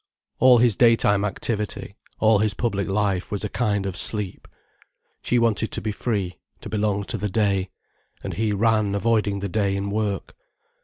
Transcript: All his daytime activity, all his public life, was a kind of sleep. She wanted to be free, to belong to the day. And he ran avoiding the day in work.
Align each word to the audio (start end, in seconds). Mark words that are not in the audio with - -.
All 0.39 0.57
his 0.57 0.75
daytime 0.75 1.23
activity, 1.23 1.95
all 2.19 2.39
his 2.39 2.55
public 2.55 2.87
life, 2.87 3.31
was 3.31 3.43
a 3.43 3.49
kind 3.49 3.85
of 3.85 3.95
sleep. 3.95 4.47
She 5.21 5.37
wanted 5.37 5.71
to 5.73 5.79
be 5.79 5.91
free, 5.91 6.39
to 6.61 6.69
belong 6.69 7.03
to 7.03 7.19
the 7.19 7.29
day. 7.29 7.69
And 8.23 8.33
he 8.33 8.51
ran 8.51 8.95
avoiding 8.95 9.41
the 9.41 9.47
day 9.47 9.75
in 9.75 9.91
work. 9.91 10.35